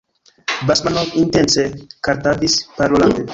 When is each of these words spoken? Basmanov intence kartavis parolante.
Basmanov 0.69 1.07
intence 1.23 1.61
kartavis 2.09 2.55
parolante. 2.81 3.21